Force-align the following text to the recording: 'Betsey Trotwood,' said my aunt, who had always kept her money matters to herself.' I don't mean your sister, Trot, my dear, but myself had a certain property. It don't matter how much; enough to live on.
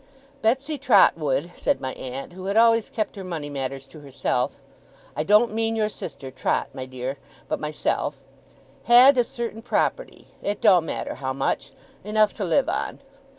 'Betsey 0.41 0.79
Trotwood,' 0.79 1.51
said 1.53 1.79
my 1.79 1.93
aunt, 1.93 2.33
who 2.33 2.45
had 2.45 2.57
always 2.57 2.89
kept 2.89 3.15
her 3.17 3.23
money 3.23 3.49
matters 3.51 3.85
to 3.85 3.99
herself.' 3.99 4.57
I 5.15 5.21
don't 5.21 5.53
mean 5.53 5.75
your 5.75 5.89
sister, 5.89 6.31
Trot, 6.31 6.69
my 6.73 6.87
dear, 6.87 7.19
but 7.47 7.59
myself 7.59 8.19
had 8.85 9.15
a 9.15 9.23
certain 9.23 9.61
property. 9.61 10.29
It 10.41 10.59
don't 10.59 10.87
matter 10.87 11.13
how 11.13 11.33
much; 11.33 11.73
enough 12.03 12.33
to 12.37 12.43
live 12.43 12.67
on. 12.67 12.99